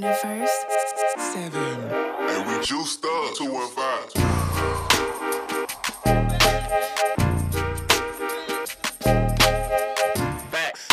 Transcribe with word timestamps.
seven. 0.00 1.80
And 1.90 2.46
we 2.46 2.64
juiced 2.64 3.04
up 3.04 3.34
215. 3.34 4.22
Facts. 10.50 10.88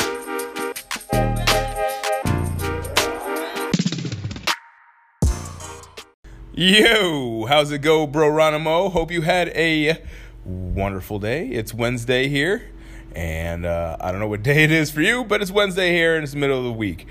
Yo, 6.53 7.45
how's 7.45 7.71
it 7.71 7.79
go, 7.79 8.05
bro 8.07 8.29
Ronimo? 8.29 8.91
Hope 8.91 9.11
you 9.11 9.21
had 9.21 9.47
a 9.49 10.03
wonderful 10.43 11.19
day. 11.19 11.47
It's 11.47 11.73
Wednesday 11.73 12.27
here, 12.27 12.69
and 13.15 13.65
uh, 13.65 13.95
I 14.01 14.11
don't 14.11 14.19
know 14.19 14.27
what 14.27 14.43
day 14.43 14.65
it 14.65 14.71
is 14.71 14.91
for 14.91 15.01
you, 15.01 15.23
but 15.23 15.41
it's 15.41 15.51
Wednesday 15.51 15.93
here, 15.93 16.15
and 16.15 16.23
it's 16.23 16.33
the 16.33 16.39
middle 16.39 16.57
of 16.57 16.65
the 16.65 16.73
week. 16.73 17.07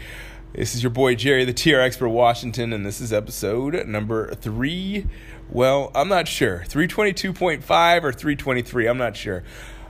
This 0.57 0.75
is 0.75 0.83
your 0.83 0.89
boy 0.89 1.15
Jerry, 1.17 1.45
the 1.45 1.53
TR 1.53 1.81
Expert 1.81 2.09
Washington, 2.09 2.73
and 2.73 2.87
this 2.87 2.99
is 2.99 3.13
episode 3.13 3.87
number 3.87 4.35
three. 4.35 5.05
Well, 5.51 5.93
I'm 5.95 6.09
not 6.09 6.27
sure. 6.29 6.65
322.5 6.67 8.03
or 8.03 8.11
323, 8.11 8.87
I'm 8.87 8.97
not 8.97 9.19
sure. 9.19 9.45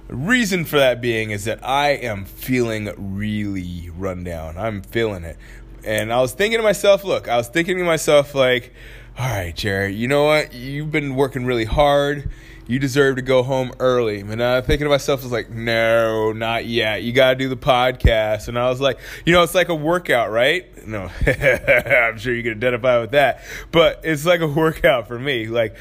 Reason 0.09 0.65
for 0.65 0.77
that 0.77 1.01
being 1.01 1.31
is 1.31 1.45
that 1.45 1.65
I 1.65 1.91
am 1.91 2.25
feeling 2.25 2.93
really 2.99 3.91
run 3.97 4.25
down. 4.25 4.59
I'm 4.59 4.83
feeling 4.83 5.23
it. 5.23 5.37
And 5.85 6.13
I 6.13 6.21
was 6.21 6.33
thinking 6.33 6.59
to 6.59 6.65
myself, 6.65 7.05
look, 7.05 7.29
I 7.29 7.37
was 7.37 7.47
thinking 7.47 7.79
to 7.79 7.85
myself, 7.85 8.35
like, 8.35 8.75
all 9.17 9.29
right, 9.29 9.55
Jerry, 9.55 9.95
you 9.95 10.09
know 10.09 10.25
what? 10.25 10.53
You've 10.53 10.91
been 10.91 11.15
working 11.15 11.47
really 11.47 11.67
hard. 11.67 12.29
You 12.67 12.79
deserve 12.79 13.17
to 13.17 13.23
go 13.23 13.43
home 13.43 13.73
early. 13.79 14.21
And 14.21 14.43
I'm 14.43 14.63
thinking 14.63 14.87
to 14.87 14.89
myself, 14.89 15.21
I 15.21 15.25
was 15.25 15.33
like, 15.33 15.51
no, 15.51 16.33
not 16.33 16.67
yet. 16.67 17.03
You 17.03 17.13
got 17.13 17.31
to 17.31 17.37
do 17.37 17.49
the 17.49 17.57
podcast. 17.57 18.49
And 18.49 18.59
I 18.59 18.69
was 18.69 18.81
like, 18.81 18.99
you 19.25 19.33
know, 19.33 19.43
it's 19.43 19.55
like 19.55 19.69
a 19.69 19.75
workout, 19.75 20.31
right? 20.31 20.87
No, 20.87 21.11
I'm 21.27 22.19
sure 22.19 22.35
you 22.35 22.43
can 22.43 22.53
identify 22.53 23.01
with 23.01 23.13
that. 23.13 23.43
But 23.71 24.01
it's 24.05 24.27
like 24.27 24.41
a 24.41 24.47
workout 24.49 25.07
for 25.07 25.19
me. 25.19 25.47
Like, 25.47 25.77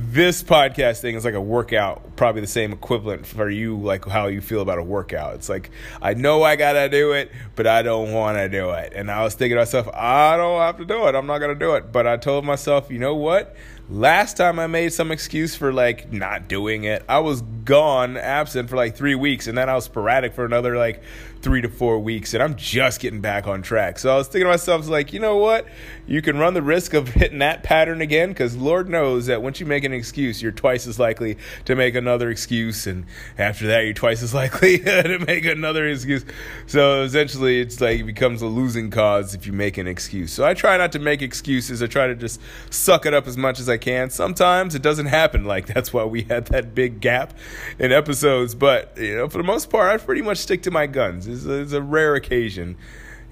this 0.00 0.44
podcast 0.44 1.00
thing 1.00 1.16
is 1.16 1.24
like 1.24 1.34
a 1.34 1.40
workout, 1.40 2.14
probably 2.14 2.40
the 2.40 2.46
same 2.46 2.72
equivalent 2.72 3.26
for 3.26 3.50
you, 3.50 3.76
like 3.76 4.04
how 4.04 4.28
you 4.28 4.40
feel 4.40 4.60
about 4.60 4.78
a 4.78 4.82
workout. 4.82 5.34
It's 5.34 5.48
like, 5.48 5.70
I 6.00 6.14
know 6.14 6.44
I 6.44 6.54
gotta 6.54 6.88
do 6.88 7.12
it, 7.12 7.32
but 7.56 7.66
I 7.66 7.82
don't 7.82 8.12
wanna 8.12 8.48
do 8.48 8.70
it. 8.70 8.92
And 8.94 9.10
I 9.10 9.24
was 9.24 9.34
thinking 9.34 9.56
to 9.56 9.62
myself, 9.62 9.88
I 9.92 10.36
don't 10.36 10.60
have 10.60 10.76
to 10.76 10.84
do 10.84 11.08
it. 11.08 11.16
I'm 11.16 11.26
not 11.26 11.38
gonna 11.38 11.56
do 11.56 11.74
it. 11.74 11.90
But 11.90 12.06
I 12.06 12.16
told 12.16 12.44
myself, 12.44 12.92
you 12.92 13.00
know 13.00 13.16
what? 13.16 13.56
Last 13.90 14.36
time 14.36 14.58
I 14.58 14.66
made 14.66 14.92
some 14.92 15.10
excuse 15.10 15.54
for 15.54 15.72
like 15.72 16.12
not 16.12 16.46
doing 16.46 16.84
it, 16.84 17.02
I 17.08 17.20
was 17.20 17.40
gone, 17.40 18.18
absent 18.18 18.68
for 18.68 18.76
like 18.76 18.94
three 18.94 19.14
weeks, 19.14 19.46
and 19.46 19.56
then 19.56 19.70
I 19.70 19.74
was 19.74 19.84
sporadic 19.84 20.34
for 20.34 20.44
another 20.44 20.76
like 20.76 21.02
three 21.40 21.60
to 21.62 21.68
four 21.68 21.98
weeks, 21.98 22.34
and 22.34 22.42
I'm 22.42 22.56
just 22.56 23.00
getting 23.00 23.20
back 23.20 23.46
on 23.46 23.62
track. 23.62 23.98
So 23.98 24.12
I 24.12 24.16
was 24.16 24.26
thinking 24.26 24.44
to 24.44 24.50
myself, 24.50 24.88
like, 24.88 25.12
you 25.12 25.20
know 25.20 25.36
what? 25.36 25.66
You 26.06 26.20
can 26.20 26.38
run 26.38 26.54
the 26.54 26.62
risk 26.62 26.94
of 26.94 27.08
hitting 27.08 27.38
that 27.38 27.62
pattern 27.62 28.00
again, 28.00 28.30
because 28.30 28.56
Lord 28.56 28.88
knows 28.88 29.26
that 29.26 29.42
once 29.42 29.60
you 29.60 29.66
make 29.66 29.84
an 29.84 29.92
excuse, 29.92 30.42
you're 30.42 30.52
twice 30.52 30.86
as 30.86 30.98
likely 30.98 31.38
to 31.64 31.74
make 31.74 31.94
another 31.94 32.30
excuse, 32.30 32.86
and 32.86 33.06
after 33.36 33.66
that, 33.68 33.80
you're 33.84 33.94
twice 33.94 34.22
as 34.22 34.34
likely 34.38 34.78
to 34.80 35.18
make 35.26 35.44
another 35.44 35.86
excuse. 35.86 36.24
So 36.66 37.02
essentially, 37.02 37.60
it's 37.60 37.80
like 37.80 38.00
it 38.00 38.04
becomes 38.04 38.42
a 38.42 38.46
losing 38.46 38.90
cause 38.90 39.34
if 39.34 39.46
you 39.46 39.52
make 39.52 39.78
an 39.78 39.86
excuse. 39.86 40.32
So 40.32 40.44
I 40.44 40.54
try 40.54 40.76
not 40.76 40.92
to 40.92 40.98
make 40.98 41.22
excuses. 41.22 41.82
I 41.82 41.86
try 41.86 42.08
to 42.08 42.14
just 42.14 42.40
suck 42.70 43.06
it 43.06 43.14
up 43.14 43.26
as 43.26 43.36
much 43.36 43.60
as 43.60 43.68
I 43.68 43.77
can. 43.78 44.10
Sometimes 44.10 44.74
it 44.74 44.82
doesn't 44.82 45.06
happen. 45.06 45.44
Like 45.44 45.66
that's 45.74 45.92
why 45.92 46.04
we 46.04 46.22
had 46.22 46.46
that 46.48 46.74
big 46.74 47.00
gap 47.00 47.34
in 47.78 47.92
episodes. 47.92 48.54
But 48.54 48.96
you 48.98 49.16
know, 49.16 49.28
for 49.28 49.38
the 49.38 49.44
most 49.44 49.70
part, 49.70 49.90
I 49.90 50.04
pretty 50.04 50.22
much 50.22 50.38
stick 50.38 50.62
to 50.64 50.70
my 50.70 50.86
guns. 50.86 51.26
It's 51.26 51.46
a, 51.46 51.60
it's 51.60 51.72
a 51.72 51.82
rare 51.82 52.14
occasion. 52.14 52.76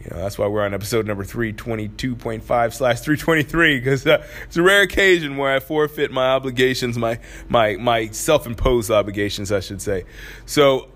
You 0.02 0.10
know, 0.10 0.22
that's 0.22 0.38
why 0.38 0.46
we're 0.46 0.64
on 0.64 0.72
episode 0.72 1.06
number 1.06 1.24
322.5 1.24 2.72
slash 2.72 3.00
323, 3.00 3.80
because 3.80 4.06
uh, 4.06 4.24
it's 4.44 4.56
a 4.56 4.62
rare 4.62 4.82
occasion 4.82 5.36
where 5.36 5.52
I 5.52 5.58
forfeit 5.58 6.12
my 6.12 6.28
obligations, 6.28 6.96
my, 6.96 7.18
my, 7.48 7.76
my 7.76 8.08
self 8.08 8.46
imposed 8.46 8.90
obligations, 8.90 9.50
I 9.50 9.60
should 9.60 9.82
say. 9.82 10.04
So 10.44 10.88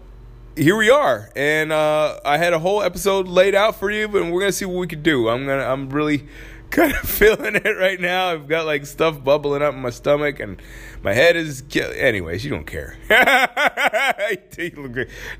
here 0.55 0.77
we 0.77 0.91
are, 0.91 1.31
and 1.34 1.72
uh, 1.72 2.21
I 2.25 2.37
had 2.37 2.53
a 2.53 2.59
whole 2.59 2.83
episode 2.83 3.27
laid 3.27 3.55
out 3.55 3.77
for 3.77 3.91
you, 3.91 4.05
and 4.16 4.33
we're 4.33 4.41
gonna 4.41 4.53
see 4.53 4.65
what 4.65 4.77
we 4.77 4.87
could 4.87 5.03
do. 5.03 5.28
I'm 5.28 5.47
gonna, 5.47 5.65
I'm 5.65 5.91
really 5.91 6.28
kind 6.70 6.92
of 6.92 7.00
feeling 7.08 7.56
it 7.56 7.76
right 7.78 8.00
now. 8.00 8.28
I've 8.28 8.48
got 8.48 8.66
like 8.66 8.86
stuff 8.86 9.22
bubbling 9.22 9.62
up 9.62 9.75
in 9.75 9.81
my 9.81 9.91
stomach, 9.91 10.41
and 10.41 10.60
my 11.03 11.12
head 11.12 11.36
is. 11.36 11.62
Kill- 11.69 11.92
Anyways, 11.94 12.44
you 12.44 12.50
don't 12.50 12.66
care. 12.66 12.97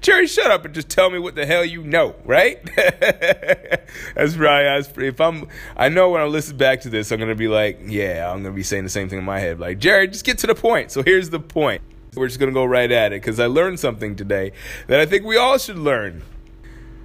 Cherry, 0.00 0.26
shut 0.26 0.50
up 0.50 0.64
and 0.64 0.74
just 0.74 0.88
tell 0.88 1.10
me 1.10 1.19
what 1.19 1.34
the 1.34 1.46
hell 1.46 1.64
you 1.64 1.82
know, 1.82 2.14
right? 2.24 2.58
That's 2.76 4.36
right. 4.36 4.62
That's, 4.64 4.90
if 4.96 5.20
I'm, 5.20 5.48
I 5.76 5.88
know 5.88 6.10
when 6.10 6.20
I 6.20 6.24
listen 6.24 6.56
back 6.56 6.80
to 6.82 6.90
this, 6.90 7.10
I'm 7.10 7.19
gonna 7.19 7.34
be 7.34 7.48
like, 7.48 7.80
yeah, 7.86 8.30
I'm 8.30 8.42
gonna 8.42 8.54
be 8.54 8.62
saying 8.62 8.84
the 8.84 8.90
same 8.90 9.08
thing 9.08 9.19
in 9.19 9.24
my 9.24 9.40
head. 9.40 9.60
Like, 9.60 9.78
Jerry, 9.78 10.08
just 10.08 10.24
get 10.24 10.38
to 10.38 10.46
the 10.46 10.54
point. 10.54 10.90
So 10.90 11.02
here's 11.02 11.30
the 11.30 11.40
point. 11.40 11.82
We're 12.14 12.28
just 12.28 12.40
gonna 12.40 12.52
go 12.52 12.64
right 12.64 12.90
at 12.90 13.12
it 13.12 13.22
because 13.22 13.38
I 13.38 13.46
learned 13.46 13.78
something 13.78 14.16
today 14.16 14.52
that 14.88 15.00
I 15.00 15.06
think 15.06 15.24
we 15.24 15.36
all 15.36 15.58
should 15.58 15.78
learn. 15.78 16.22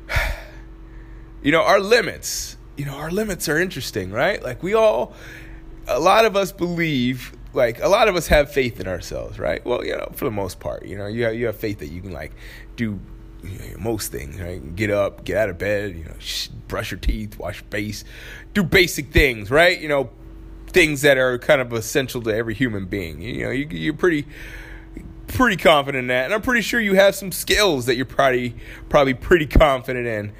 you 1.44 1.52
know, 1.52 1.62
our 1.62 1.80
limits. 1.80 2.58
You 2.78 2.86
know, 2.86 2.96
our 2.96 3.12
limits 3.12 3.48
are 3.50 3.60
interesting, 3.60 4.12
right? 4.12 4.42
Like 4.42 4.62
we 4.62 4.74
all, 4.74 5.14
a 5.88 6.00
lot 6.00 6.26
of 6.26 6.36
us 6.36 6.52
believe, 6.52 7.34
like 7.54 7.82
a 7.82 7.88
lot 7.88 8.08
of 8.08 8.16
us 8.16 8.28
have 8.28 8.52
faith 8.52 8.80
in 8.80 8.88
ourselves, 8.88 9.40
right? 9.40 9.64
Well, 9.66 9.86
you 9.86 9.96
know, 9.96 10.12
for 10.16 10.26
the 10.26 10.32
most 10.32 10.60
part, 10.60 10.86
you 10.86 10.98
know, 10.98 11.08
you 11.08 11.24
have 11.24 11.36
you 11.36 11.46
have 11.46 11.56
faith 11.56 11.80
that 11.80 11.88
you 11.88 12.02
can 12.02 12.12
like 12.12 12.34
do 12.76 13.00
you 13.44 13.58
know, 13.60 13.78
most 13.80 14.12
things, 14.12 14.40
right? 14.40 14.76
Get 14.76 14.90
up, 14.90 15.24
get 15.24 15.38
out 15.38 15.50
of 15.50 15.58
bed, 15.58 15.96
you 15.96 16.04
know, 16.04 16.16
sh- 16.20 16.48
brush 16.68 16.92
your 16.92 17.00
teeth, 17.00 17.38
wash 17.38 17.62
your 17.62 17.70
face, 17.70 18.04
do 18.54 18.64
basic 18.64 19.12
things, 19.12 19.52
right? 19.52 19.80
You 19.80 19.88
know, 19.88 20.10
things 20.68 21.04
that 21.04 21.18
are 21.18 21.38
kind 21.40 21.62
of 21.62 21.72
essential 21.74 22.22
to 22.24 22.36
every 22.36 22.54
human 22.54 22.86
being. 22.86 23.22
You 23.22 23.46
know, 23.46 23.52
you, 23.52 23.68
you're 23.70 23.94
pretty 23.94 24.26
pretty 25.28 25.58
confident 25.58 26.04
in 26.04 26.08
that, 26.08 26.26
and 26.26 26.34
I'm 26.34 26.42
pretty 26.42 26.62
sure 26.62 26.80
you 26.80 26.96
have 26.96 27.16
some 27.16 27.32
skills 27.32 27.86
that 27.86 27.96
you're 27.96 28.06
probably 28.06 28.56
probably 28.90 29.14
pretty 29.14 29.48
confident 29.48 30.08
in. 30.08 30.34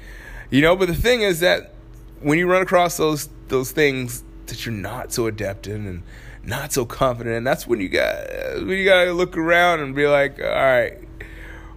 You 0.50 0.62
know, 0.62 0.76
but 0.76 0.88
the 0.88 0.94
thing 0.94 1.22
is 1.22 1.40
that 1.40 1.74
when 2.20 2.38
you 2.38 2.50
run 2.50 2.62
across 2.62 2.96
those 2.96 3.28
those 3.48 3.70
things 3.70 4.24
that 4.46 4.64
you're 4.64 4.74
not 4.74 5.12
so 5.12 5.26
adept 5.26 5.66
in 5.66 5.86
and 5.86 6.02
not 6.42 6.72
so 6.72 6.84
confident 6.84 7.36
in, 7.36 7.44
that's 7.44 7.66
when 7.66 7.80
you 7.80 7.88
got 7.88 8.26
when 8.56 8.70
you 8.70 8.84
got 8.84 9.04
to 9.04 9.12
look 9.12 9.36
around 9.36 9.80
and 9.80 9.94
be 9.94 10.06
like, 10.06 10.38
all 10.40 10.46
right, 10.46 10.98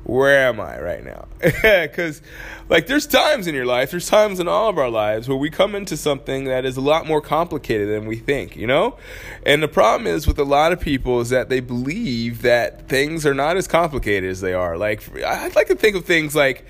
where 0.10 0.48
am 0.48 0.60
I 0.60 0.80
right 0.80 1.04
now? 1.04 1.28
Because, 1.62 2.22
like, 2.68 2.88
there's 2.88 3.08
times 3.08 3.48
in 3.48 3.56
your 3.56 3.66
life, 3.66 3.92
there's 3.92 4.08
times 4.08 4.40
in 4.40 4.48
all 4.48 4.70
of 4.70 4.78
our 4.78 4.90
lives 4.90 5.28
where 5.28 5.38
we 5.38 5.50
come 5.50 5.76
into 5.76 5.96
something 5.96 6.46
that 6.46 6.66
is 6.66 6.78
a 6.78 6.82
lot 6.82 7.08
more 7.08 7.22
complicated 7.22 7.90
than 7.90 8.08
we 8.08 8.18
think, 8.18 8.56
you 8.56 8.68
know? 8.68 8.98
And 9.46 9.62
the 9.64 9.68
problem 9.68 10.08
is 10.08 10.28
with 10.28 10.40
a 10.40 10.44
lot 10.44 10.72
of 10.72 10.80
people 10.80 11.22
is 11.22 11.30
that 11.30 11.50
they 11.50 11.60
believe 11.60 12.42
that 12.42 12.88
things 12.88 13.26
are 13.26 13.34
not 13.34 13.58
as 13.58 13.68
complicated 13.68 14.30
as 14.30 14.42
they 14.42 14.54
are. 14.54 14.78
Like, 14.78 15.04
I'd 15.24 15.56
like 15.56 15.68
to 15.68 15.76
think 15.76 15.96
of 15.96 16.06
things 16.06 16.36
like, 16.36 16.66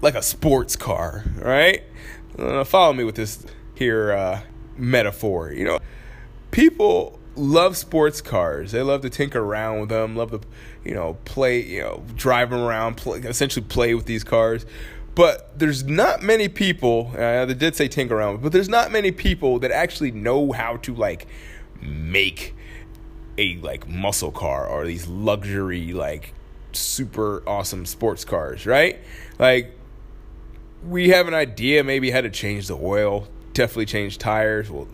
like 0.00 0.14
a 0.14 0.22
sports 0.22 0.76
car, 0.76 1.24
right? 1.36 1.82
Uh, 2.38 2.64
follow 2.64 2.92
me 2.92 3.04
with 3.04 3.14
this 3.14 3.44
here 3.74 4.12
uh, 4.12 4.40
metaphor, 4.76 5.52
you 5.52 5.64
know? 5.64 5.78
People 6.50 7.18
love 7.36 7.76
sports 7.76 8.20
cars. 8.20 8.72
They 8.72 8.82
love 8.82 9.02
to 9.02 9.10
tinker 9.10 9.40
around 9.40 9.80
with 9.80 9.88
them. 9.88 10.16
Love 10.16 10.30
to, 10.30 10.40
you 10.84 10.94
know, 10.94 11.14
play, 11.24 11.62
you 11.62 11.80
know, 11.80 12.04
drive 12.14 12.50
them 12.50 12.60
around, 12.60 12.96
play, 12.96 13.20
essentially 13.20 13.64
play 13.64 13.94
with 13.94 14.06
these 14.06 14.24
cars. 14.24 14.66
But 15.14 15.58
there's 15.58 15.84
not 15.84 16.22
many 16.22 16.48
people. 16.48 17.12
Uh, 17.14 17.44
they 17.44 17.54
did 17.54 17.76
say 17.76 17.88
tinker 17.88 18.16
around, 18.16 18.42
but 18.42 18.52
there's 18.52 18.68
not 18.68 18.90
many 18.90 19.12
people 19.12 19.58
that 19.60 19.70
actually 19.70 20.10
know 20.10 20.52
how 20.52 20.76
to 20.78 20.94
like 20.94 21.26
make 21.80 22.54
a 23.38 23.56
like 23.58 23.88
muscle 23.88 24.32
car 24.32 24.66
or 24.66 24.84
these 24.86 25.06
luxury 25.06 25.92
like 25.92 26.34
super 26.72 27.42
awesome 27.46 27.86
sports 27.86 28.24
cars, 28.24 28.66
right? 28.66 28.98
Like 29.38 29.76
we 30.86 31.10
have 31.10 31.28
an 31.28 31.34
idea 31.34 31.84
maybe 31.84 32.10
how 32.10 32.20
to 32.20 32.30
change 32.30 32.68
the 32.68 32.76
oil, 32.76 33.28
definitely 33.52 33.86
change 33.86 34.18
tires. 34.18 34.70
Well, 34.70 34.88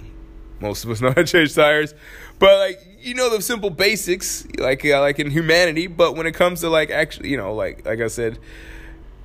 most 0.61 0.85
of 0.85 0.91
us 0.91 1.01
know 1.01 1.09
how 1.09 1.15
to 1.15 1.25
change 1.25 1.55
tires, 1.55 1.95
but 2.39 2.59
like 2.59 2.81
you 3.01 3.15
know 3.15 3.31
the 3.31 3.43
simple 3.43 3.71
basics, 3.71 4.47
like 4.59 4.85
uh, 4.85 5.01
like 5.01 5.19
in 5.19 5.31
humanity. 5.31 5.87
But 5.87 6.17
when 6.17 6.27
it 6.27 6.33
comes 6.33 6.61
to 6.61 6.69
like 6.69 6.91
actually, 6.91 7.31
you 7.31 7.37
know, 7.37 7.55
like 7.55 7.85
like 7.87 8.01
I 8.01 8.09
said, 8.09 8.39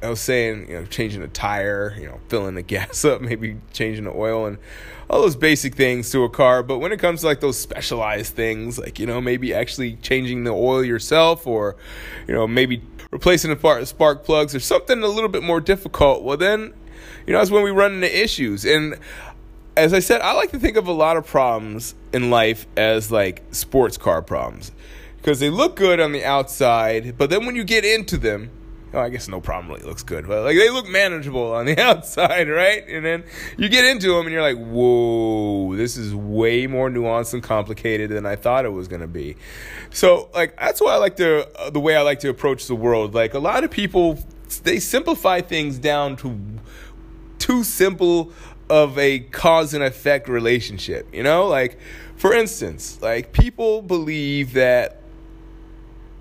I 0.01 0.09
was 0.09 0.19
saying, 0.19 0.69
you 0.69 0.79
know, 0.79 0.85
changing 0.85 1.21
a 1.21 1.27
tire, 1.27 1.95
you 1.97 2.07
know, 2.07 2.19
filling 2.27 2.55
the 2.55 2.61
gas 2.75 3.03
up, 3.05 3.21
maybe 3.21 3.57
changing 3.73 4.05
the 4.05 4.11
oil 4.11 4.45
and 4.45 4.57
all 5.09 5.21
those 5.21 5.35
basic 5.35 5.75
things 5.75 6.11
to 6.11 6.23
a 6.23 6.29
car. 6.29 6.63
But 6.63 6.79
when 6.79 6.91
it 6.91 6.99
comes 6.99 7.21
to 7.21 7.27
like 7.27 7.39
those 7.39 7.57
specialized 7.57 8.35
things, 8.35 8.77
like, 8.77 8.99
you 8.99 9.05
know, 9.05 9.21
maybe 9.21 9.53
actually 9.53 9.95
changing 9.97 10.43
the 10.43 10.51
oil 10.51 10.83
yourself 10.83 11.47
or, 11.47 11.75
you 12.27 12.33
know, 12.33 12.47
maybe 12.47 12.81
replacing 13.11 13.55
the 13.55 13.85
spark 13.85 14.23
plugs 14.23 14.53
or 14.53 14.59
something 14.59 15.01
a 15.01 15.07
little 15.07 15.29
bit 15.29 15.43
more 15.43 15.61
difficult, 15.61 16.23
well, 16.23 16.37
then, 16.37 16.73
you 17.25 17.33
know, 17.33 17.39
that's 17.39 17.51
when 17.51 17.63
we 17.63 17.71
run 17.71 17.93
into 17.93 18.23
issues. 18.23 18.65
And 18.65 18.97
as 19.77 19.93
I 19.93 19.99
said, 19.99 20.21
I 20.21 20.33
like 20.33 20.51
to 20.51 20.59
think 20.59 20.77
of 20.77 20.87
a 20.87 20.91
lot 20.91 21.17
of 21.17 21.25
problems 21.25 21.95
in 22.13 22.29
life 22.29 22.65
as 22.77 23.11
like 23.11 23.43
sports 23.51 23.97
car 23.97 24.21
problems 24.21 24.71
because 25.17 25.39
they 25.39 25.49
look 25.49 25.75
good 25.75 25.99
on 25.99 26.11
the 26.11 26.23
outside, 26.23 27.17
but 27.17 27.29
then 27.29 27.45
when 27.45 27.55
you 27.55 27.63
get 27.63 27.83
into 27.83 28.17
them, 28.17 28.51
oh, 28.95 29.01
I 29.01 29.09
guess 29.09 29.27
no 29.27 29.41
problem 29.41 29.71
really 29.71 29.87
looks 29.87 30.03
good, 30.03 30.27
but 30.27 30.43
like 30.43 30.55
they 30.55 30.69
look 30.69 30.87
manageable 30.87 31.53
on 31.53 31.65
the 31.65 31.79
outside, 31.81 32.49
right? 32.49 32.87
And 32.87 33.05
then 33.05 33.23
you 33.57 33.69
get 33.69 33.85
into 33.85 34.07
them 34.07 34.25
and 34.25 34.31
you're 34.31 34.41
like, 34.41 34.57
whoa, 34.57 35.75
this 35.75 35.97
is 35.97 36.15
way 36.15 36.65
more 36.65 36.89
nuanced 36.89 37.33
and 37.33 37.43
complicated 37.43 38.09
than 38.09 38.25
I 38.25 38.35
thought 38.35 38.65
it 38.65 38.69
was 38.69 38.87
gonna 38.87 39.07
be. 39.07 39.35
So 39.91 40.29
like 40.33 40.57
that's 40.57 40.81
why 40.81 40.93
I 40.93 40.97
like 40.97 41.17
to 41.17 41.47
uh, 41.59 41.69
the 41.69 41.79
way 41.79 41.95
I 41.95 42.01
like 42.01 42.19
to 42.21 42.29
approach 42.29 42.67
the 42.67 42.75
world. 42.75 43.13
Like 43.13 43.33
a 43.33 43.39
lot 43.39 43.63
of 43.63 43.71
people, 43.71 44.17
they 44.63 44.79
simplify 44.79 45.41
things 45.41 45.77
down 45.77 46.15
to 46.17 46.39
too 47.37 47.63
simple 47.63 48.31
of 48.69 48.97
a 48.97 49.19
cause 49.19 49.73
and 49.73 49.83
effect 49.83 50.29
relationship. 50.29 51.13
You 51.13 51.23
know, 51.23 51.47
like 51.47 51.77
for 52.15 52.33
instance, 52.33 52.99
like 53.01 53.33
people 53.33 53.81
believe 53.81 54.53
that 54.53 55.01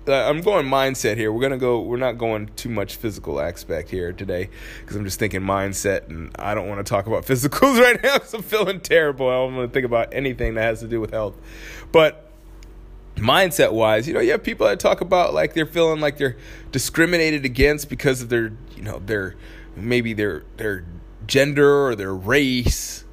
Uh, 0.07 0.13
I'm 0.13 0.41
going 0.41 0.67
mindset 0.67 1.17
here. 1.17 1.31
We're 1.31 1.41
gonna 1.41 1.57
go. 1.57 1.81
We're 1.81 1.97
not 1.97 2.17
going 2.19 2.51
too 2.55 2.69
much 2.69 2.95
physical 2.95 3.39
aspect 3.39 3.89
here 3.89 4.13
today 4.13 4.49
because 4.81 4.95
I'm 4.95 5.03
just 5.03 5.17
thinking 5.17 5.41
mindset, 5.41 6.09
and 6.09 6.35
I 6.37 6.53
don't 6.53 6.67
want 6.67 6.85
to 6.85 6.89
talk 6.89 7.07
about 7.07 7.25
physicals 7.27 7.79
right 7.79 8.01
now 8.03 8.15
because 8.15 8.33
I'm 8.33 8.43
feeling 8.43 8.79
terrible. 8.81 9.27
I 9.27 9.33
don't 9.33 9.55
want 9.55 9.69
to 9.69 9.73
think 9.73 9.85
about 9.85 10.13
anything 10.13 10.53
that 10.55 10.61
has 10.61 10.79
to 10.81 10.87
do 10.87 11.01
with 11.01 11.11
health. 11.11 11.35
But 11.91 12.29
mindset 13.15 13.71
wise, 13.71 14.07
you 14.07 14.13
know, 14.13 14.19
you 14.19 14.31
have 14.31 14.43
people 14.43 14.67
that 14.67 14.79
talk 14.79 15.01
about 15.01 15.33
like 15.33 15.53
they're 15.53 15.65
feeling 15.65 16.01
like 16.01 16.17
they're 16.17 16.37
discriminated 16.71 17.43
against 17.43 17.89
because 17.89 18.21
of 18.21 18.29
their, 18.29 18.51
you 18.75 18.83
know, 18.83 18.99
their 18.99 19.35
maybe 19.75 20.13
their 20.13 20.43
their 20.57 20.85
gender 21.25 21.87
or 21.87 21.95
their 21.95 22.13
race 22.13 23.04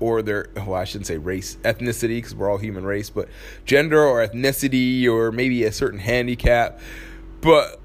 or 0.00 0.22
their 0.22 0.48
well 0.56 0.74
i 0.74 0.84
shouldn't 0.84 1.06
say 1.06 1.18
race 1.18 1.56
ethnicity 1.62 2.18
because 2.18 2.34
we're 2.34 2.50
all 2.50 2.58
human 2.58 2.84
race 2.84 3.10
but 3.10 3.28
gender 3.64 4.02
or 4.02 4.26
ethnicity 4.26 5.06
or 5.06 5.30
maybe 5.30 5.62
a 5.64 5.72
certain 5.72 6.00
handicap 6.00 6.80
but 7.40 7.80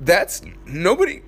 that's 0.00 0.42
nobody 0.66 1.20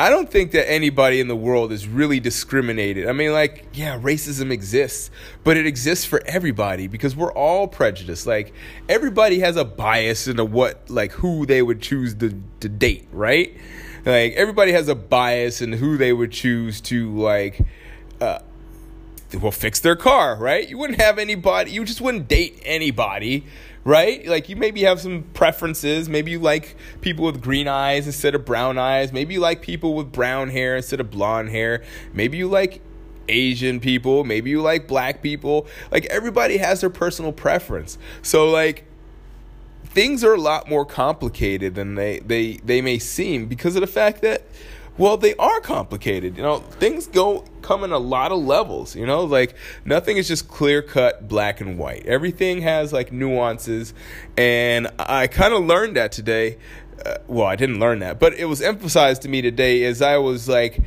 I 0.00 0.08
don't 0.08 0.30
think 0.30 0.52
that 0.52 0.70
anybody 0.70 1.20
in 1.20 1.28
the 1.28 1.36
world 1.36 1.72
is 1.72 1.86
really 1.86 2.20
discriminated. 2.20 3.06
I 3.06 3.12
mean, 3.12 3.34
like, 3.34 3.66
yeah, 3.74 3.98
racism 3.98 4.50
exists, 4.50 5.10
but 5.44 5.58
it 5.58 5.66
exists 5.66 6.06
for 6.06 6.22
everybody 6.24 6.86
because 6.86 7.14
we're 7.14 7.34
all 7.34 7.68
prejudiced. 7.68 8.26
Like, 8.26 8.54
everybody 8.88 9.40
has 9.40 9.56
a 9.56 9.64
bias 9.66 10.26
into 10.26 10.46
what, 10.46 10.88
like, 10.88 11.12
who 11.12 11.44
they 11.44 11.60
would 11.60 11.82
choose 11.82 12.14
to, 12.14 12.42
to 12.60 12.68
date, 12.70 13.08
right? 13.12 13.54
Like, 14.06 14.32
everybody 14.32 14.72
has 14.72 14.88
a 14.88 14.94
bias 14.94 15.60
in 15.60 15.74
who 15.74 15.98
they 15.98 16.14
would 16.14 16.32
choose 16.32 16.80
to, 16.82 17.14
like, 17.18 17.60
uh, 18.22 18.38
will 19.34 19.52
fix 19.52 19.80
their 19.80 19.96
car, 19.96 20.36
right? 20.36 20.68
You 20.68 20.78
wouldn't 20.78 21.00
have 21.00 21.18
anybody, 21.18 21.70
you 21.70 21.84
just 21.84 22.00
wouldn't 22.00 22.28
date 22.28 22.60
anybody, 22.64 23.44
right? 23.84 24.26
Like 24.26 24.48
you 24.48 24.56
maybe 24.56 24.82
have 24.82 25.00
some 25.00 25.24
preferences. 25.34 26.08
Maybe 26.08 26.30
you 26.30 26.38
like 26.38 26.76
people 27.00 27.24
with 27.24 27.40
green 27.40 27.68
eyes 27.68 28.06
instead 28.06 28.34
of 28.34 28.44
brown 28.44 28.78
eyes. 28.78 29.12
Maybe 29.12 29.34
you 29.34 29.40
like 29.40 29.62
people 29.62 29.94
with 29.94 30.12
brown 30.12 30.50
hair 30.50 30.76
instead 30.76 31.00
of 31.00 31.10
blonde 31.10 31.50
hair. 31.50 31.82
Maybe 32.12 32.38
you 32.38 32.48
like 32.48 32.82
Asian 33.28 33.80
people, 33.80 34.24
maybe 34.24 34.50
you 34.50 34.60
like 34.60 34.88
black 34.88 35.22
people. 35.22 35.66
Like 35.90 36.06
everybody 36.06 36.56
has 36.58 36.80
their 36.80 36.90
personal 36.90 37.32
preference. 37.32 37.96
So 38.22 38.50
like 38.50 38.84
things 39.84 40.22
are 40.22 40.34
a 40.34 40.40
lot 40.40 40.68
more 40.68 40.84
complicated 40.84 41.74
than 41.74 41.94
they 41.94 42.20
they 42.20 42.54
they 42.64 42.80
may 42.80 42.98
seem 42.98 43.46
because 43.46 43.74
of 43.74 43.80
the 43.80 43.86
fact 43.86 44.22
that 44.22 44.42
well, 44.98 45.16
they 45.16 45.34
are 45.36 45.60
complicated. 45.60 46.36
You 46.36 46.42
know, 46.42 46.58
things 46.58 47.06
go 47.06 47.44
come 47.62 47.84
in 47.84 47.92
a 47.92 47.98
lot 47.98 48.32
of 48.32 48.38
levels. 48.38 48.94
You 48.94 49.06
know, 49.06 49.24
like 49.24 49.54
nothing 49.84 50.16
is 50.16 50.28
just 50.28 50.48
clear 50.48 50.82
cut 50.82 51.28
black 51.28 51.60
and 51.60 51.78
white. 51.78 52.06
Everything 52.06 52.62
has 52.62 52.92
like 52.92 53.12
nuances, 53.12 53.94
and 54.36 54.88
I 54.98 55.26
kind 55.26 55.54
of 55.54 55.64
learned 55.64 55.96
that 55.96 56.12
today. 56.12 56.58
Uh, 57.04 57.16
well, 57.28 57.46
I 57.46 57.56
didn't 57.56 57.80
learn 57.80 58.00
that, 58.00 58.18
but 58.18 58.34
it 58.34 58.44
was 58.44 58.60
emphasized 58.60 59.22
to 59.22 59.28
me 59.28 59.40
today 59.40 59.84
as 59.84 60.02
I 60.02 60.18
was 60.18 60.48
like 60.48 60.80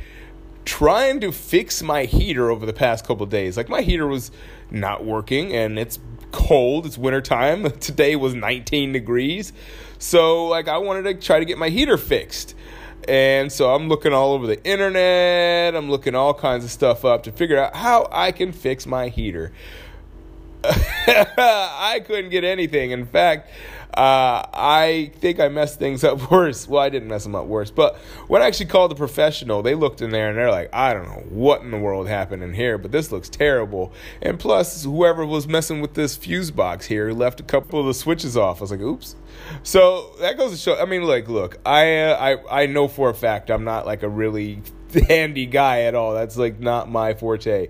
trying 0.64 1.20
to 1.20 1.32
fix 1.32 1.82
my 1.82 2.04
heater 2.04 2.50
over 2.50 2.66
the 2.66 2.72
past 2.72 3.06
couple 3.06 3.26
days. 3.26 3.56
Like 3.56 3.68
my 3.68 3.80
heater 3.80 4.06
was 4.06 4.30
not 4.70 5.04
working, 5.04 5.52
and 5.54 5.78
it's 5.78 5.98
cold. 6.34 6.86
It's 6.86 6.98
wintertime. 6.98 7.70
Today 7.80 8.16
was 8.16 8.34
19 8.34 8.92
degrees. 8.92 9.52
So 9.98 10.46
like 10.46 10.68
I 10.68 10.78
wanted 10.78 11.02
to 11.04 11.14
try 11.14 11.38
to 11.38 11.44
get 11.44 11.58
my 11.58 11.68
heater 11.68 11.96
fixed. 11.96 12.54
And 13.08 13.52
so 13.52 13.74
I'm 13.74 13.88
looking 13.88 14.12
all 14.12 14.32
over 14.32 14.46
the 14.46 14.62
internet. 14.64 15.74
I'm 15.74 15.90
looking 15.90 16.14
all 16.14 16.34
kinds 16.34 16.64
of 16.64 16.70
stuff 16.70 17.04
up 17.04 17.24
to 17.24 17.32
figure 17.32 17.58
out 17.58 17.76
how 17.76 18.08
I 18.10 18.32
can 18.32 18.52
fix 18.52 18.86
my 18.86 19.08
heater. 19.08 19.52
I 21.36 22.02
couldn't 22.04 22.30
get 22.30 22.44
anything. 22.44 22.90
In 22.90 23.06
fact, 23.06 23.50
uh, 23.96 24.42
I 24.52 25.12
think 25.16 25.38
I 25.38 25.48
messed 25.48 25.78
things 25.78 26.02
up 26.02 26.30
worse. 26.30 26.66
Well, 26.66 26.82
I 26.82 26.88
didn't 26.88 27.08
mess 27.08 27.22
them 27.22 27.36
up 27.36 27.46
worse, 27.46 27.70
but 27.70 27.96
when 28.26 28.42
I 28.42 28.46
actually 28.46 28.66
called 28.66 28.90
the 28.90 28.96
professional, 28.96 29.62
they 29.62 29.74
looked 29.74 30.02
in 30.02 30.10
there 30.10 30.28
and 30.28 30.36
they're 30.36 30.50
like, 30.50 30.70
I 30.72 30.92
don't 30.94 31.06
know 31.06 31.24
what 31.28 31.60
in 31.60 31.70
the 31.70 31.78
world 31.78 32.08
happened 32.08 32.42
in 32.42 32.54
here, 32.54 32.76
but 32.76 32.90
this 32.90 33.12
looks 33.12 33.28
terrible. 33.28 33.92
And 34.20 34.38
plus, 34.38 34.84
whoever 34.84 35.24
was 35.24 35.46
messing 35.46 35.80
with 35.80 35.94
this 35.94 36.16
fuse 36.16 36.50
box 36.50 36.86
here 36.86 37.12
left 37.12 37.38
a 37.38 37.44
couple 37.44 37.78
of 37.78 37.86
the 37.86 37.94
switches 37.94 38.36
off. 38.36 38.60
I 38.60 38.62
was 38.62 38.70
like, 38.72 38.80
oops. 38.80 39.14
So 39.62 40.16
that 40.20 40.36
goes 40.36 40.50
to 40.52 40.56
show. 40.56 40.80
I 40.80 40.86
mean, 40.86 41.02
like, 41.02 41.28
look, 41.28 41.58
I 41.64 41.98
uh, 41.98 42.16
I 42.50 42.62
I 42.62 42.66
know 42.66 42.88
for 42.88 43.10
a 43.10 43.14
fact 43.14 43.50
I'm 43.50 43.64
not 43.64 43.86
like 43.86 44.02
a 44.02 44.08
really 44.08 44.62
handy 45.08 45.46
guy 45.46 45.82
at 45.82 45.94
all. 45.94 46.14
That's 46.14 46.36
like 46.36 46.58
not 46.58 46.90
my 46.90 47.14
forte 47.14 47.68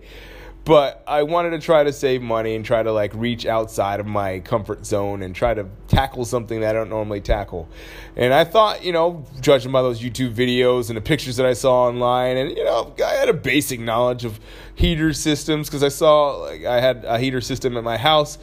but 0.64 1.02
I 1.06 1.24
wanted 1.24 1.50
to 1.50 1.58
try 1.58 1.84
to 1.84 1.92
save 1.92 2.22
money 2.22 2.54
and 2.54 2.64
try 2.64 2.82
to 2.82 2.90
like 2.90 3.12
reach 3.14 3.44
outside 3.44 4.00
of 4.00 4.06
my 4.06 4.40
comfort 4.40 4.86
zone 4.86 5.22
and 5.22 5.34
try 5.34 5.52
to 5.52 5.66
tackle 5.88 6.24
something 6.24 6.60
that 6.60 6.70
I 6.70 6.72
don't 6.72 6.88
normally 6.88 7.20
tackle. 7.20 7.68
And 8.16 8.32
I 8.32 8.44
thought, 8.44 8.82
you 8.82 8.92
know, 8.92 9.26
judging 9.40 9.72
by 9.72 9.82
those 9.82 10.00
YouTube 10.00 10.34
videos 10.34 10.88
and 10.88 10.96
the 10.96 11.02
pictures 11.02 11.36
that 11.36 11.44
I 11.44 11.52
saw 11.52 11.88
online, 11.88 12.38
and 12.38 12.56
you 12.56 12.64
know, 12.64 12.94
I 13.04 13.12
had 13.12 13.28
a 13.28 13.34
basic 13.34 13.78
knowledge 13.78 14.24
of 14.24 14.40
heater 14.74 15.12
systems 15.12 15.68
because 15.68 15.82
I 15.82 15.88
saw 15.88 16.36
like 16.38 16.64
I 16.64 16.80
had 16.80 17.04
a 17.04 17.18
heater 17.18 17.40
system 17.40 17.76
at 17.76 17.84
my 17.84 17.98
house. 17.98 18.38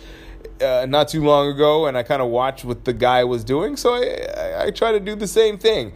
Uh, 0.59 0.85
not 0.87 1.07
too 1.07 1.23
long 1.23 1.49
ago, 1.49 1.87
and 1.87 1.97
I 1.97 2.03
kind 2.03 2.21
of 2.21 2.29
watched 2.29 2.65
what 2.65 2.85
the 2.85 2.93
guy 2.93 3.23
was 3.23 3.43
doing, 3.43 3.75
so 3.75 3.95
I, 3.95 4.27
I, 4.37 4.63
I 4.65 4.71
try 4.71 4.91
to 4.91 4.99
do 4.99 5.15
the 5.15 5.27
same 5.27 5.57
thing. 5.57 5.91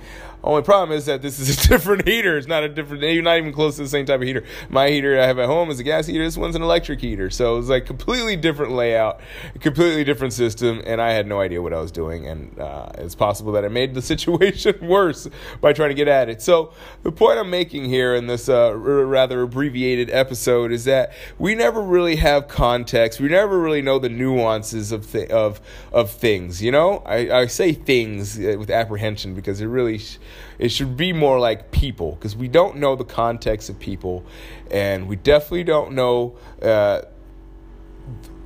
Only 0.46 0.62
problem 0.62 0.96
is 0.96 1.08
that 1.08 1.24
this 1.24 1.40
is 1.40 1.66
a 1.66 1.68
different 1.70 2.08
heater. 2.08 2.38
It's 2.38 2.48
not 2.48 2.64
a 2.64 2.70
different. 2.70 3.02
You're 3.02 3.24
not 3.24 3.40
even 3.40 3.52
close 3.52 3.78
to 3.78 3.82
the 3.82 3.90
same 3.90 4.06
type 4.06 4.22
of 4.22 4.28
heater. 4.28 4.44
My 4.70 4.90
heater 4.90 5.20
I 5.20 5.26
have 5.26 5.40
at 5.40 5.48
home 5.48 5.72
is 5.72 5.80
a 5.80 5.84
gas 5.84 6.06
heater. 6.06 6.24
This 6.24 6.38
one's 6.38 6.56
an 6.56 6.62
electric 6.62 7.02
heater. 7.02 7.32
So 7.32 7.58
it's 7.58 7.68
like 7.68 7.88
completely 7.88 8.36
different 8.36 8.74
layout, 8.74 9.22
completely 9.60 10.04
different 10.04 10.34
system, 10.34 10.84
and 10.86 11.02
I 11.02 11.14
had 11.14 11.26
no 11.26 11.40
idea 11.40 11.64
what 11.64 11.74
I 11.74 11.80
was 11.80 11.92
doing. 11.92 12.28
And 12.28 12.60
uh, 12.60 12.90
it's 13.00 13.16
possible 13.16 13.54
that 13.54 13.66
I 13.66 13.70
made 13.70 13.96
the 13.96 14.02
situation 14.04 14.76
worse 14.88 15.28
by 15.62 15.74
trying 15.74 15.90
to 15.90 15.96
get 15.96 16.08
at 16.08 16.30
it. 16.30 16.44
So 16.44 16.74
the 17.02 17.12
point 17.12 17.40
I'm 17.40 17.50
making 17.50 17.86
here 17.86 18.14
in 18.14 18.28
this 18.28 18.48
uh, 18.48 18.78
rather 18.78 19.42
abbreviated 19.42 20.12
episode 20.12 20.72
is 20.72 20.86
that 20.86 21.12
we 21.40 21.56
never 21.56 21.82
really 21.82 22.18
have 22.18 22.48
context. 22.48 23.20
We 23.20 23.30
never 23.30 23.60
really 23.60 23.82
know 23.82 23.98
the 23.98 24.10
nuances 24.10 24.92
of 24.92 25.16
of 25.16 25.60
of 25.92 26.12
things. 26.12 26.62
You 26.62 26.72
know, 26.72 27.02
I, 27.04 27.32
I 27.32 27.46
say 27.48 27.74
things 27.74 28.38
uh, 28.38 28.58
with 28.60 28.70
apprehension 28.70 29.34
because 29.34 29.60
it 29.60 29.66
really. 29.66 29.98
Sh- 29.98 30.20
it 30.60 30.70
should 30.70 30.98
be 30.98 31.14
more 31.14 31.40
like 31.40 31.72
people 31.72 32.12
because 32.12 32.36
we 32.36 32.48
don't 32.48 32.78
know 32.78 32.96
the 32.96 33.06
context 33.06 33.70
of 33.70 33.80
people, 33.80 34.26
and 34.72 35.08
we 35.08 35.16
definitely 35.16 35.64
don't 35.64 35.94
know 35.94 36.38
uh, 36.62 37.02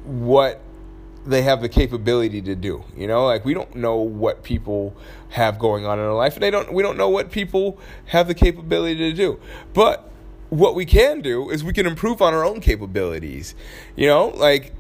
what 0.04 0.62
they 1.26 1.42
have 1.44 1.62
the 1.62 1.70
capability 1.70 2.42
to 2.42 2.56
do. 2.56 2.84
You 2.96 3.08
know, 3.08 3.26
like 3.26 3.46
we 3.46 3.54
don't 3.54 3.76
know 3.76 3.98
what 3.98 4.44
people 4.44 4.96
have 5.30 5.60
going 5.60 5.86
on 5.86 6.00
in 6.00 6.06
their 6.06 6.14
life, 6.14 6.34
and 6.34 6.44
they 6.44 6.52
don't. 6.52 6.74
We 6.74 6.84
don't 6.84 6.98
know 6.98 7.10
what 7.10 7.32
people 7.32 7.80
have 8.08 8.28
the 8.28 8.36
capability 8.36 9.12
to 9.12 9.14
do, 9.14 9.40
but 9.74 10.10
what 10.50 10.74
we 10.74 10.86
can 10.86 11.22
do 11.22 11.50
is 11.50 11.64
we 11.64 11.74
can 11.74 11.86
improve 11.86 12.22
on 12.22 12.34
our 12.34 12.44
own 12.44 12.60
capabilities. 12.60 13.56
You 13.96 14.08
know, 14.08 14.28
like 14.30 14.74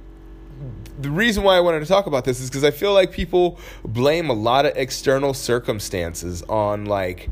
the 1.00 1.10
reason 1.10 1.44
why 1.44 1.56
I 1.56 1.62
wanted 1.62 1.80
to 1.80 1.86
talk 1.86 2.08
about 2.08 2.26
this 2.26 2.42
is 2.42 2.50
because 2.50 2.66
I 2.66 2.72
feel 2.72 2.94
like 2.94 3.12
people 3.12 3.58
blame 3.86 4.30
a 4.30 4.34
lot 4.34 4.66
of 4.66 4.74
external 4.76 5.34
circumstances 5.34 6.44
on 6.44 6.86
like 6.86 7.30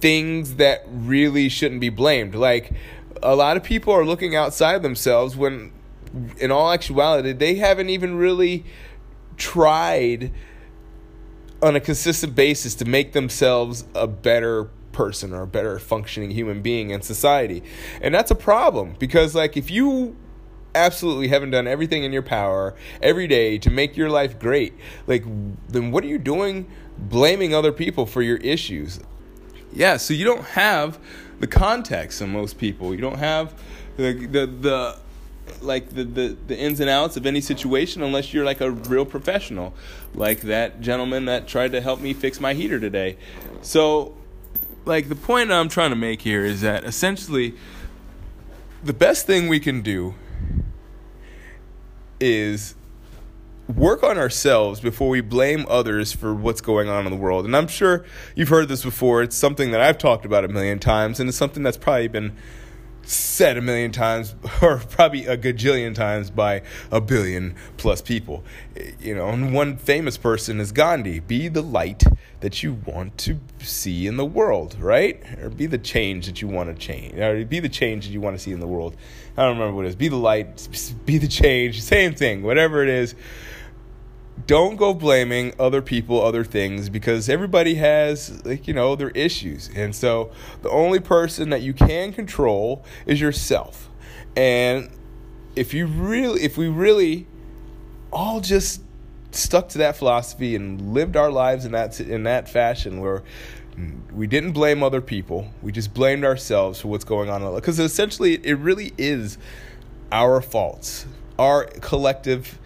things 0.00 0.54
that 0.56 0.84
really 0.88 1.48
shouldn't 1.48 1.80
be 1.80 1.88
blamed. 1.88 2.36
Like 2.36 2.72
a 3.22 3.34
lot 3.34 3.56
of 3.56 3.64
people 3.64 3.92
are 3.92 4.04
looking 4.04 4.36
outside 4.36 4.82
themselves 4.82 5.36
when 5.36 5.72
in 6.38 6.52
all 6.52 6.72
actuality 6.72 7.32
they 7.32 7.56
haven't 7.56 7.90
even 7.90 8.16
really 8.16 8.64
tried 9.36 10.32
on 11.60 11.74
a 11.74 11.80
consistent 11.80 12.36
basis 12.36 12.76
to 12.76 12.84
make 12.84 13.12
themselves 13.12 13.84
a 13.94 14.06
better 14.06 14.70
person 14.92 15.32
or 15.32 15.42
a 15.42 15.46
better 15.46 15.78
functioning 15.80 16.30
human 16.30 16.62
being 16.62 16.90
in 16.90 17.02
society. 17.02 17.62
And 18.00 18.14
that's 18.14 18.30
a 18.30 18.36
problem 18.36 18.94
because 19.00 19.34
like 19.34 19.56
if 19.56 19.70
you 19.70 20.16
absolutely 20.76 21.28
haven't 21.28 21.50
done 21.50 21.66
everything 21.66 22.04
in 22.04 22.12
your 22.12 22.22
power 22.22 22.74
every 23.02 23.26
day 23.26 23.58
to 23.58 23.70
make 23.70 23.96
your 23.96 24.10
life 24.10 24.38
great, 24.38 24.74
like 25.06 25.24
then 25.68 25.90
what 25.90 26.04
are 26.04 26.08
you 26.08 26.18
doing 26.18 26.70
blaming 26.98 27.54
other 27.54 27.72
people 27.72 28.06
for 28.06 28.22
your 28.22 28.36
issues? 28.38 29.00
Yeah, 29.72 29.96
so 29.96 30.14
you 30.14 30.24
don't 30.24 30.44
have 30.44 30.98
the 31.40 31.46
context 31.46 32.20
of 32.20 32.28
most 32.28 32.58
people. 32.58 32.94
You 32.94 33.00
don't 33.00 33.18
have 33.18 33.54
the 33.96 34.12
the, 34.12 34.46
the 34.46 34.98
like 35.60 35.90
the, 35.90 36.04
the, 36.04 36.36
the 36.46 36.58
ins 36.58 36.80
and 36.80 36.90
outs 36.90 37.16
of 37.16 37.26
any 37.26 37.40
situation 37.40 38.02
unless 38.02 38.34
you're 38.34 38.44
like 38.44 38.60
a 38.60 38.70
real 38.70 39.04
professional, 39.04 39.74
like 40.14 40.40
that 40.42 40.80
gentleman 40.80 41.26
that 41.26 41.46
tried 41.46 41.72
to 41.72 41.80
help 41.80 42.00
me 42.00 42.12
fix 42.12 42.40
my 42.40 42.54
heater 42.54 42.80
today. 42.80 43.16
So, 43.62 44.16
like, 44.84 45.08
the 45.08 45.16
point 45.16 45.52
I'm 45.52 45.68
trying 45.68 45.90
to 45.90 45.96
make 45.96 46.22
here 46.22 46.44
is 46.44 46.60
that 46.60 46.84
essentially 46.84 47.54
the 48.82 48.92
best 48.92 49.26
thing 49.26 49.48
we 49.48 49.60
can 49.60 49.82
do 49.82 50.14
is 52.20 52.74
work 53.74 54.02
on 54.02 54.16
ourselves 54.16 54.80
before 54.80 55.08
we 55.08 55.20
blame 55.20 55.66
others 55.68 56.12
for 56.12 56.34
what's 56.34 56.60
going 56.60 56.88
on 56.88 57.04
in 57.04 57.10
the 57.10 57.18
world. 57.18 57.44
And 57.44 57.56
I'm 57.56 57.66
sure 57.66 58.04
you've 58.34 58.48
heard 58.48 58.68
this 58.68 58.84
before. 58.84 59.22
It's 59.22 59.36
something 59.36 59.72
that 59.72 59.80
I've 59.80 59.98
talked 59.98 60.24
about 60.24 60.44
a 60.44 60.48
million 60.48 60.78
times, 60.78 61.18
and 61.18 61.28
it's 61.28 61.38
something 61.38 61.62
that's 61.62 61.76
probably 61.76 62.08
been 62.08 62.36
said 63.06 63.56
a 63.56 63.60
million 63.60 63.92
times 63.92 64.34
or 64.62 64.78
probably 64.78 65.26
a 65.26 65.36
gajillion 65.36 65.94
times 65.94 66.30
by 66.30 66.62
a 66.90 67.00
billion 67.00 67.54
plus 67.76 68.02
people. 68.02 68.44
You 69.00 69.14
know, 69.14 69.28
and 69.28 69.54
one 69.54 69.76
famous 69.76 70.16
person 70.16 70.60
is 70.60 70.72
Gandhi. 70.72 71.20
Be 71.20 71.48
the 71.48 71.62
light 71.62 72.04
that 72.40 72.62
you 72.62 72.74
want 72.84 73.16
to 73.18 73.38
see 73.60 74.06
in 74.06 74.16
the 74.16 74.24
world, 74.24 74.76
right? 74.80 75.22
Or 75.40 75.48
be 75.48 75.66
the 75.66 75.78
change 75.78 76.26
that 76.26 76.42
you 76.42 76.48
want 76.48 76.68
to 76.68 76.74
change. 76.74 77.14
Or 77.18 77.44
be 77.44 77.60
the 77.60 77.68
change 77.68 78.06
that 78.06 78.12
you 78.12 78.20
want 78.20 78.36
to 78.36 78.42
see 78.42 78.52
in 78.52 78.60
the 78.60 78.66
world. 78.66 78.96
I 79.36 79.42
don't 79.44 79.58
remember 79.58 79.76
what 79.76 79.84
it 79.84 79.88
is. 79.88 79.96
Be 79.96 80.08
the 80.08 80.16
light, 80.16 80.68
be 81.04 81.18
the 81.18 81.28
change, 81.28 81.82
same 81.82 82.14
thing, 82.14 82.42
whatever 82.42 82.82
it 82.82 82.88
is 82.88 83.14
don't 84.46 84.76
go 84.76 84.92
blaming 84.92 85.54
other 85.58 85.80
people, 85.80 86.20
other 86.20 86.44
things, 86.44 86.88
because 86.88 87.28
everybody 87.28 87.76
has, 87.76 88.44
like, 88.44 88.68
you 88.68 88.74
know, 88.74 88.94
their 88.94 89.10
issues. 89.10 89.70
And 89.74 89.94
so 89.94 90.30
the 90.62 90.70
only 90.70 91.00
person 91.00 91.50
that 91.50 91.62
you 91.62 91.72
can 91.72 92.12
control 92.12 92.84
is 93.06 93.20
yourself. 93.20 93.88
And 94.36 94.90
if 95.56 95.72
you 95.72 95.86
really, 95.86 96.42
if 96.42 96.58
we 96.58 96.68
really 96.68 97.26
all 98.12 98.40
just 98.40 98.82
stuck 99.30 99.68
to 99.70 99.78
that 99.78 99.96
philosophy 99.96 100.54
and 100.54 100.92
lived 100.92 101.16
our 101.16 101.30
lives 101.30 101.64
in 101.64 101.72
that, 101.72 101.98
in 101.98 102.24
that 102.24 102.48
fashion 102.48 103.00
where 103.00 103.22
we 104.12 104.26
didn't 104.26 104.52
blame 104.52 104.82
other 104.82 105.00
people, 105.00 105.50
we 105.62 105.72
just 105.72 105.92
blamed 105.92 106.24
ourselves 106.24 106.80
for 106.80 106.88
what's 106.88 107.04
going 107.04 107.30
on. 107.30 107.54
Because 107.54 107.78
essentially, 107.78 108.34
it 108.34 108.58
really 108.58 108.92
is 108.98 109.38
our 110.12 110.40
faults, 110.40 111.06
our 111.38 111.64
collective 111.80 112.58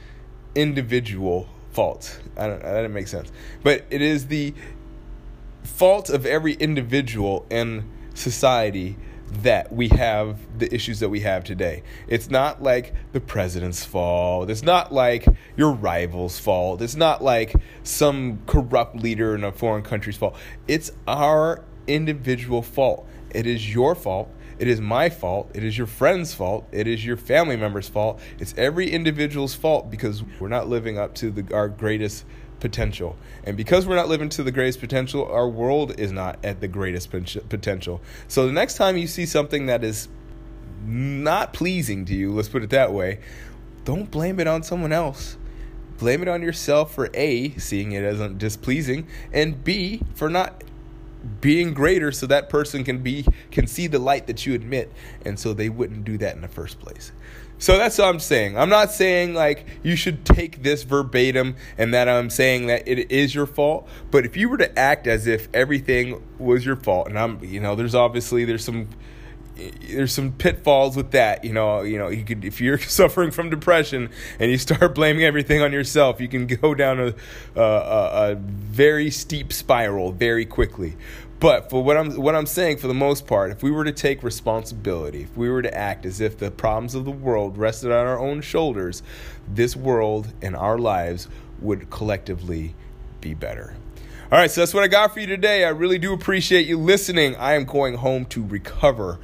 individual 0.54 1.48
fault. 1.80 2.20
I 2.37 2.46
don't, 2.46 2.60
that 2.60 2.75
didn't 2.75 2.92
make 2.92 3.08
sense. 3.08 3.32
But 3.62 3.87
it 3.88 4.02
is 4.02 4.26
the 4.26 4.52
fault 5.62 6.10
of 6.10 6.26
every 6.26 6.52
individual 6.52 7.46
in 7.49 7.90
society 8.12 8.99
that 9.44 9.72
we 9.72 9.88
have 9.88 10.58
the 10.58 10.75
issues 10.75 11.00
that 11.00 11.08
we 11.08 11.20
have 11.20 11.42
today. 11.42 11.82
It's 12.06 12.28
not 12.28 12.62
like 12.62 12.92
the 13.12 13.20
president's 13.20 13.82
fault. 13.82 14.50
It's 14.50 14.62
not 14.62 14.92
like 14.92 15.26
your 15.56 15.72
rival's 15.72 16.38
fault. 16.38 16.82
It's 16.82 16.96
not 16.96 17.25
like 17.25 17.54
some 17.82 18.42
corrupt 18.46 18.96
leader 18.96 19.34
in 19.34 19.42
a 19.42 19.50
foreign 19.50 19.82
country's 19.82 20.18
fault. 20.18 20.37
It's 20.68 20.92
our 21.08 21.64
individual 21.87 22.60
fault. 22.60 23.08
It 23.30 23.46
is 23.46 23.72
your 23.72 23.94
fault 23.94 24.28
it 24.60 24.68
is 24.68 24.78
my 24.78 25.08
fault. 25.08 25.50
It 25.54 25.64
is 25.64 25.78
your 25.78 25.86
friend's 25.86 26.34
fault. 26.34 26.68
It 26.70 26.86
is 26.86 27.04
your 27.04 27.16
family 27.16 27.56
member's 27.56 27.88
fault. 27.88 28.20
It's 28.38 28.54
every 28.58 28.90
individual's 28.90 29.54
fault 29.54 29.90
because 29.90 30.22
we're 30.38 30.48
not 30.48 30.68
living 30.68 30.98
up 30.98 31.14
to 31.16 31.30
the, 31.30 31.54
our 31.54 31.66
greatest 31.66 32.26
potential. 32.60 33.16
And 33.44 33.56
because 33.56 33.86
we're 33.86 33.96
not 33.96 34.08
living 34.08 34.28
to 34.28 34.42
the 34.42 34.52
greatest 34.52 34.78
potential, 34.78 35.24
our 35.24 35.48
world 35.48 35.98
is 35.98 36.12
not 36.12 36.38
at 36.44 36.60
the 36.60 36.68
greatest 36.68 37.10
potential. 37.10 38.02
So 38.28 38.46
the 38.46 38.52
next 38.52 38.74
time 38.74 38.98
you 38.98 39.06
see 39.06 39.24
something 39.24 39.64
that 39.64 39.82
is 39.82 40.08
not 40.84 41.54
pleasing 41.54 42.04
to 42.04 42.14
you, 42.14 42.30
let's 42.30 42.50
put 42.50 42.62
it 42.62 42.68
that 42.68 42.92
way, 42.92 43.20
don't 43.86 44.10
blame 44.10 44.38
it 44.40 44.46
on 44.46 44.62
someone 44.62 44.92
else. 44.92 45.38
Blame 45.96 46.20
it 46.20 46.28
on 46.28 46.42
yourself 46.42 46.94
for 46.94 47.08
A, 47.14 47.52
seeing 47.52 47.92
it 47.92 48.04
as 48.04 48.20
displeasing, 48.34 49.08
and 49.32 49.64
B, 49.64 50.02
for 50.14 50.28
not 50.28 50.64
being 51.40 51.74
greater 51.74 52.12
so 52.12 52.26
that 52.26 52.48
person 52.48 52.84
can 52.84 52.98
be 52.98 53.26
can 53.50 53.66
see 53.66 53.86
the 53.86 53.98
light 53.98 54.26
that 54.26 54.46
you 54.46 54.54
admit. 54.54 54.92
And 55.24 55.38
so 55.38 55.52
they 55.52 55.68
wouldn't 55.68 56.04
do 56.04 56.18
that 56.18 56.34
in 56.34 56.40
the 56.40 56.48
first 56.48 56.80
place. 56.80 57.12
So 57.58 57.76
that's 57.76 57.98
what 57.98 58.08
i'm 58.08 58.20
saying. 58.20 58.56
I'm 58.56 58.70
not 58.70 58.90
saying 58.90 59.34
like 59.34 59.66
you 59.82 59.94
should 59.94 60.24
take 60.24 60.62
this 60.62 60.82
verbatim 60.82 61.56
and 61.76 61.92
that 61.92 62.08
i'm 62.08 62.30
saying 62.30 62.68
that 62.68 62.88
it 62.88 63.10
is 63.10 63.34
your 63.34 63.46
fault. 63.46 63.86
But 64.10 64.24
if 64.24 64.36
you 64.36 64.48
were 64.48 64.56
to 64.56 64.78
act 64.78 65.06
as 65.06 65.26
if 65.26 65.48
everything 65.52 66.22
was 66.38 66.64
your 66.64 66.76
fault 66.76 67.08
and 67.08 67.18
i'm 67.18 67.42
you 67.44 67.60
know 67.60 67.74
there's 67.74 67.94
obviously 67.94 68.44
there's 68.46 68.64
some 68.64 68.88
there's 69.88 70.12
some 70.12 70.32
pitfalls 70.32 70.96
with 70.96 71.12
that. 71.12 71.44
You 71.44 71.52
know, 71.52 71.82
you 71.82 71.98
know, 71.98 72.08
you 72.08 72.24
could 72.24 72.44
if 72.44 72.60
you're 72.60 72.78
suffering 72.78 73.30
from 73.30 73.50
depression 73.50 74.10
and 74.38 74.50
you 74.50 74.58
start 74.58 74.94
blaming 74.94 75.24
everything 75.24 75.62
on 75.62 75.72
yourself, 75.72 76.20
you 76.20 76.28
can 76.28 76.46
go 76.46 76.74
down 76.74 77.00
a, 77.00 77.14
a, 77.60 77.62
a 78.32 78.34
very 78.36 79.10
steep 79.10 79.52
spiral 79.52 80.12
very 80.12 80.44
quickly. 80.44 80.96
But 81.40 81.70
for 81.70 81.82
what 81.82 81.96
I'm 81.96 82.20
what 82.20 82.36
I'm 82.36 82.46
saying, 82.46 82.76
for 82.78 82.86
the 82.86 82.94
most 82.94 83.26
part, 83.26 83.50
if 83.50 83.62
we 83.62 83.70
were 83.70 83.84
to 83.84 83.92
take 83.92 84.22
responsibility, 84.22 85.22
if 85.22 85.36
we 85.36 85.48
were 85.48 85.62
to 85.62 85.74
act 85.74 86.04
as 86.04 86.20
if 86.20 86.38
the 86.38 86.50
problems 86.50 86.94
of 86.94 87.06
the 87.06 87.10
world 87.10 87.56
rested 87.56 87.90
on 87.90 88.06
our 88.06 88.18
own 88.18 88.42
shoulders, 88.42 89.02
this 89.48 89.74
world 89.74 90.32
and 90.42 90.54
our 90.54 90.78
lives 90.78 91.28
would 91.60 91.88
collectively 91.88 92.74
be 93.22 93.32
better. 93.32 93.74
All 94.30 94.38
right, 94.38 94.50
so 94.50 94.60
that's 94.60 94.72
what 94.72 94.84
I 94.84 94.86
got 94.88 95.12
for 95.12 95.20
you 95.20 95.26
today. 95.26 95.64
I 95.64 95.70
really 95.70 95.98
do 95.98 96.12
appreciate 96.12 96.66
you 96.66 96.78
listening. 96.78 97.34
I 97.36 97.54
am 97.54 97.64
going 97.64 97.94
home 97.94 98.26
to 98.26 98.44
recover 98.44 99.18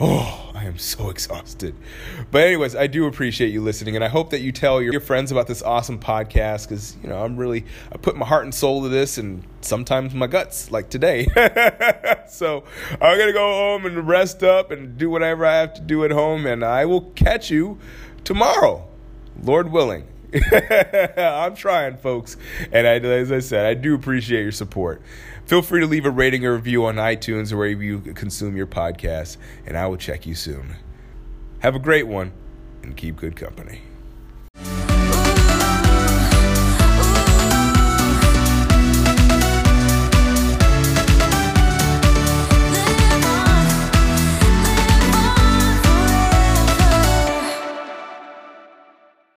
Oh, 0.00 0.52
I 0.54 0.64
am 0.64 0.78
so 0.78 1.10
exhausted. 1.10 1.74
But, 2.30 2.42
anyways, 2.42 2.76
I 2.76 2.86
do 2.86 3.06
appreciate 3.06 3.48
you 3.48 3.60
listening, 3.60 3.96
and 3.96 4.04
I 4.04 4.08
hope 4.08 4.30
that 4.30 4.40
you 4.40 4.52
tell 4.52 4.80
your, 4.80 5.00
friends 5.00 5.32
about 5.32 5.48
this 5.48 5.60
awesome 5.60 5.98
podcast 5.98 6.68
because, 6.68 6.96
you 7.02 7.08
know, 7.08 7.24
I'm 7.24 7.36
really, 7.36 7.64
I 7.90 7.96
put 7.96 8.16
my 8.16 8.24
heart 8.24 8.44
and 8.44 8.54
soul 8.54 8.82
to 8.82 8.88
this 8.88 9.18
and 9.18 9.42
sometimes 9.60 10.14
my 10.14 10.28
guts, 10.28 10.70
like 10.70 10.88
today. 10.88 11.26
so, 12.28 12.62
I'm 12.92 13.16
going 13.16 13.26
to 13.26 13.32
go 13.32 13.52
home 13.52 13.86
and 13.86 14.06
rest 14.06 14.44
up 14.44 14.70
and 14.70 14.96
do 14.96 15.10
whatever 15.10 15.44
I 15.44 15.56
have 15.56 15.74
to 15.74 15.80
do 15.80 16.04
at 16.04 16.12
home, 16.12 16.46
and 16.46 16.64
I 16.64 16.84
will 16.84 17.10
catch 17.12 17.50
you 17.50 17.78
tomorrow, 18.22 18.86
Lord 19.42 19.72
willing. 19.72 20.06
I'm 21.16 21.54
trying, 21.54 21.96
folks. 21.96 22.36
And 22.72 22.86
I, 22.86 22.98
as 22.98 23.32
I 23.32 23.38
said, 23.38 23.66
I 23.66 23.74
do 23.74 23.94
appreciate 23.94 24.42
your 24.42 24.52
support. 24.52 25.02
Feel 25.46 25.62
free 25.62 25.80
to 25.80 25.86
leave 25.86 26.04
a 26.04 26.10
rating 26.10 26.44
or 26.44 26.54
review 26.54 26.84
on 26.84 26.96
iTunes 26.96 27.52
or 27.52 27.56
wherever 27.56 27.82
you 27.82 28.00
consume 28.00 28.56
your 28.56 28.66
podcast, 28.66 29.38
and 29.64 29.78
I 29.78 29.86
will 29.86 29.96
check 29.96 30.26
you 30.26 30.34
soon. 30.34 30.76
Have 31.60 31.74
a 31.74 31.78
great 31.78 32.06
one 32.06 32.32
and 32.82 32.96
keep 32.96 33.16
good 33.16 33.34
company. 33.34 33.80